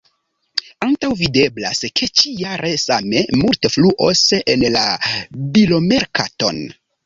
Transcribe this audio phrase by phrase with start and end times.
[0.85, 4.85] Antaŭvideblas ke ĉi-jare same multe fluos en la
[5.57, 6.63] bilomerkaton.